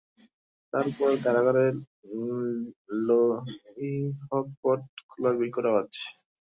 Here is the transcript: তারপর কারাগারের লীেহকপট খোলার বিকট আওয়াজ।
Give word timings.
তারপর 0.73 1.09
কারাগারের 1.23 1.73
লীেহকপট 3.07 4.81
খোলার 5.09 5.35
বিকট 5.41 5.63
আওয়াজ। 5.69 5.89